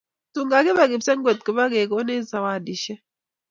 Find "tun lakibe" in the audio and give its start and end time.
0.33-0.83